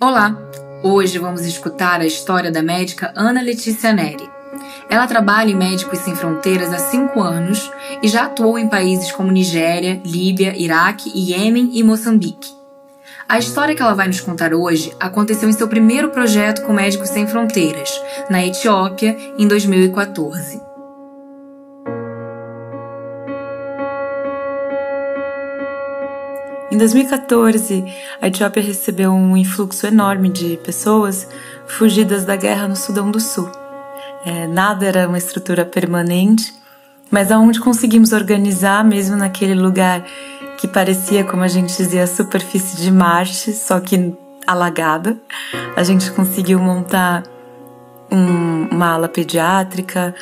[0.00, 0.32] Olá!
[0.80, 4.30] Hoje vamos escutar a história da médica Ana Letícia Neri.
[4.88, 7.68] Ela trabalha em Médicos Sem Fronteiras há cinco anos
[8.00, 12.54] e já atuou em países como Nigéria, Líbia, Iraque, Iêmen e Moçambique.
[13.28, 17.08] A história que ela vai nos contar hoje aconteceu em seu primeiro projeto com Médicos
[17.08, 17.90] Sem Fronteiras,
[18.30, 20.67] na Etiópia, em 2014.
[26.78, 27.84] Em 2014,
[28.22, 31.26] a Etiópia recebeu um influxo enorme de pessoas
[31.66, 33.50] fugidas da guerra no Sudão do Sul.
[34.24, 36.54] É, nada era uma estrutura permanente,
[37.10, 40.06] mas aonde conseguimos organizar, mesmo naquele lugar
[40.56, 44.14] que parecia, como a gente dizia, a superfície de Marte, só que
[44.46, 45.18] alagada,
[45.74, 47.24] a gente conseguiu montar
[48.08, 50.14] um, uma ala pediátrica.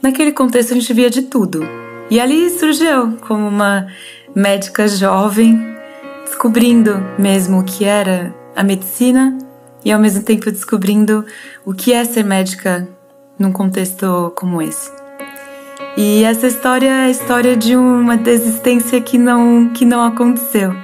[0.00, 1.85] Naquele contexto a gente via de tudo.
[2.10, 3.86] E ali surgiu como uma
[4.34, 5.76] médica jovem,
[6.24, 9.36] descobrindo mesmo o que era a medicina
[9.84, 11.24] e ao mesmo tempo descobrindo
[11.64, 12.88] o que é ser médica
[13.38, 14.90] num contexto como esse.
[15.96, 20.74] E essa história é a história de uma desistência que não, que não aconteceu.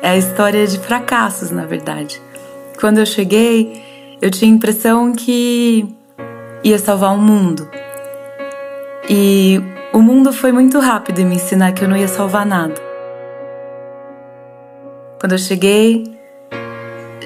[0.00, 2.20] É a história de fracassos, na verdade.
[2.80, 3.82] Quando eu cheguei,
[4.20, 5.86] eu tinha a impressão que
[6.64, 7.68] ia salvar o mundo.
[9.08, 9.60] E
[9.92, 12.74] o mundo foi muito rápido em me ensinar que eu não ia salvar nada.
[15.20, 16.18] Quando eu cheguei,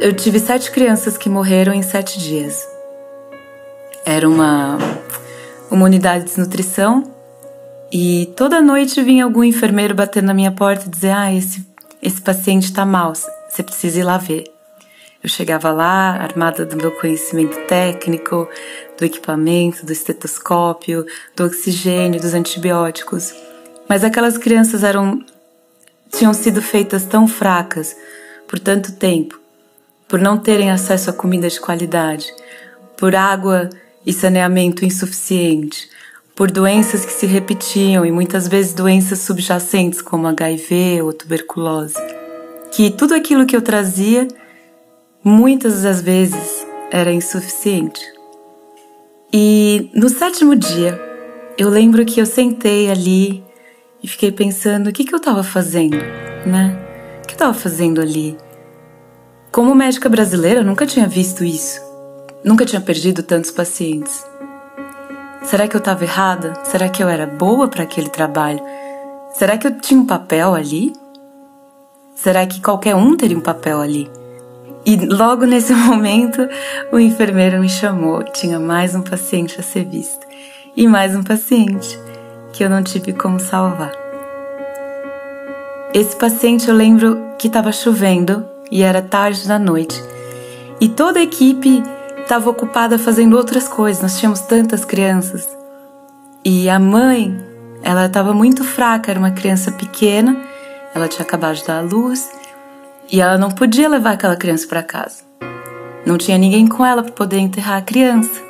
[0.00, 2.66] eu tive sete crianças que morreram em sete dias.
[4.04, 4.78] Era uma,
[5.70, 7.04] uma unidade de desnutrição
[7.90, 11.66] e toda noite vinha algum enfermeiro batendo na minha porta e dizer: Ah, esse,
[12.02, 14.55] esse paciente está mal, você precisa ir lá ver.
[15.26, 18.48] Eu chegava lá, armada do meu conhecimento técnico,
[18.96, 23.34] do equipamento, do estetoscópio, do oxigênio, dos antibióticos.
[23.88, 25.20] Mas aquelas crianças eram
[26.12, 27.96] tinham sido feitas tão fracas
[28.46, 29.40] por tanto tempo,
[30.06, 32.32] por não terem acesso a comida de qualidade,
[32.96, 33.68] por água
[34.06, 35.90] e saneamento insuficiente,
[36.36, 41.96] por doenças que se repetiam e muitas vezes doenças subjacentes como HIV ou tuberculose,
[42.70, 44.28] que tudo aquilo que eu trazia
[45.26, 48.00] muitas das vezes era insuficiente.
[49.32, 51.00] E no sétimo dia,
[51.58, 53.44] eu lembro que eu sentei ali
[54.00, 55.96] e fiquei pensando o que, que eu estava fazendo,
[56.46, 56.78] né?
[57.18, 58.38] O que eu estava fazendo ali?
[59.50, 61.80] Como médica brasileira, eu nunca tinha visto isso.
[62.44, 64.24] Nunca tinha perdido tantos pacientes.
[65.42, 66.54] Será que eu estava errada?
[66.66, 68.62] Será que eu era boa para aquele trabalho?
[69.34, 70.92] Será que eu tinha um papel ali?
[72.14, 74.08] Será que qualquer um teria um papel ali?
[74.86, 76.48] E logo nesse momento,
[76.92, 78.22] o enfermeiro me chamou.
[78.22, 80.24] Tinha mais um paciente a ser visto.
[80.76, 81.98] E mais um paciente
[82.52, 83.92] que eu não tive como salvar.
[85.92, 90.00] Esse paciente eu lembro que estava chovendo e era tarde da noite.
[90.80, 91.82] E toda a equipe
[92.18, 95.48] estava ocupada fazendo outras coisas, nós tínhamos tantas crianças.
[96.44, 97.36] E a mãe,
[97.82, 100.36] ela estava muito fraca, era uma criança pequena,
[100.94, 102.28] ela tinha acabado de dar a luz
[103.10, 105.24] e ela não podia levar aquela criança para casa.
[106.04, 108.40] Não tinha ninguém com ela para poder enterrar a criança.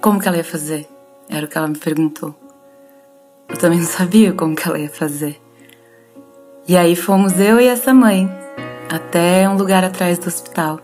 [0.00, 0.88] Como que ela ia fazer?
[1.28, 2.34] Era o que ela me perguntou.
[3.48, 5.40] Eu também não sabia como que ela ia fazer.
[6.66, 8.30] E aí fomos eu e essa mãe
[8.90, 10.80] até um lugar atrás do hospital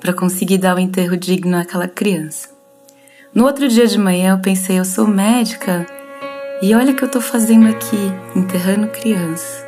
[0.00, 2.48] para conseguir dar um enterro digno àquela criança.
[3.34, 5.86] No outro dia de manhã eu pensei, eu sou médica
[6.62, 9.67] e olha o que eu tô fazendo aqui, enterrando criança.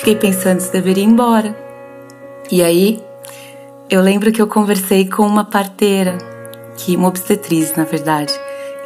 [0.00, 1.54] Fiquei pensando se deveria ir embora.
[2.50, 3.04] E aí
[3.90, 6.16] eu lembro que eu conversei com uma parteira,
[6.78, 8.32] que uma obstetriz, na verdade,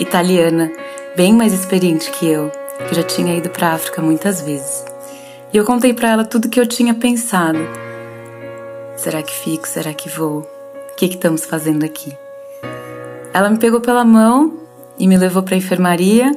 [0.00, 0.72] italiana,
[1.16, 2.50] bem mais experiente que eu,
[2.88, 4.84] que já tinha ido para a África muitas vezes.
[5.52, 7.60] E eu contei para ela tudo o que eu tinha pensado.
[8.96, 9.68] Será que fico?
[9.68, 10.40] Será que vou?
[10.40, 12.12] O que, que estamos fazendo aqui?
[13.32, 14.58] Ela me pegou pela mão
[14.98, 16.32] e me levou para a enfermaria.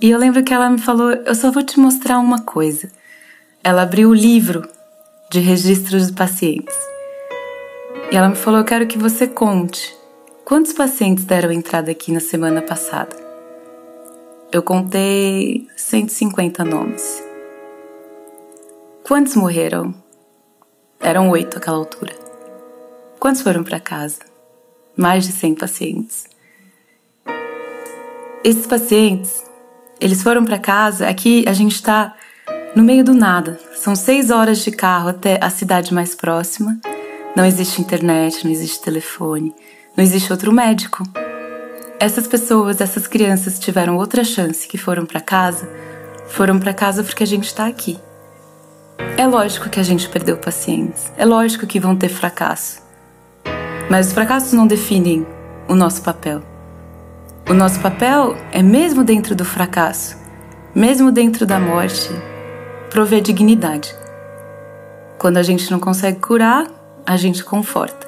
[0.00, 2.97] E eu lembro que ela me falou: Eu só vou te mostrar uma coisa.
[3.62, 4.68] Ela abriu o livro
[5.30, 6.76] de registros de pacientes.
[8.10, 9.94] E ela me falou: Eu quero que você conte
[10.44, 13.16] quantos pacientes deram entrada aqui na semana passada.
[14.50, 17.22] Eu contei 150 nomes.
[19.02, 19.94] Quantos morreram?
[21.00, 22.14] Eram oito àquela altura.
[23.18, 24.20] Quantos foram para casa?
[24.96, 26.26] Mais de 100 pacientes.
[28.42, 29.44] Esses pacientes,
[30.00, 31.08] eles foram para casa.
[31.08, 32.16] Aqui a gente está
[32.74, 33.58] no meio do nada.
[33.74, 36.78] São seis horas de carro até a cidade mais próxima.
[37.36, 39.54] Não existe internet, não existe telefone,
[39.96, 41.02] não existe outro médico.
[42.00, 45.68] Essas pessoas, essas crianças tiveram outra chance que foram para casa,
[46.28, 47.98] foram para casa porque a gente está aqui.
[49.16, 52.80] É lógico que a gente perdeu pacientes, é lógico que vão ter fracasso.
[53.90, 55.26] Mas os fracassos não definem
[55.68, 56.42] o nosso papel.
[57.48, 60.16] O nosso papel é, mesmo dentro do fracasso,
[60.74, 62.10] mesmo dentro da morte,
[62.90, 63.94] prover dignidade.
[65.18, 66.66] Quando a gente não consegue curar,
[67.06, 68.06] a gente conforta.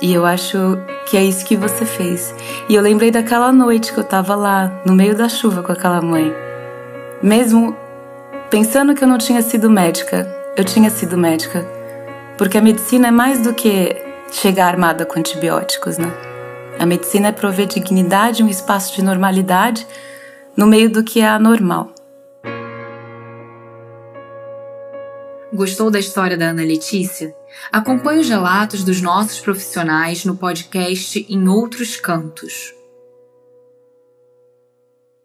[0.00, 0.58] E eu acho
[1.06, 2.34] que é isso que você fez.
[2.68, 6.00] E eu lembrei daquela noite que eu tava lá, no meio da chuva com aquela
[6.00, 6.32] mãe.
[7.22, 7.76] Mesmo
[8.50, 11.64] pensando que eu não tinha sido médica, eu tinha sido médica.
[12.36, 13.94] Porque a medicina é mais do que
[14.32, 16.12] chegar armada com antibióticos, né?
[16.78, 19.86] A medicina é prover dignidade, um espaço de normalidade
[20.56, 21.91] no meio do que é anormal.
[25.52, 27.34] Gostou da história da Ana Letícia?
[27.70, 32.72] Acompanhe os relatos dos nossos profissionais no podcast Em Outros Cantos.